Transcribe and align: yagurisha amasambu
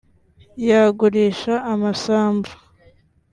yagurisha 0.69 1.53
amasambu 1.73 2.51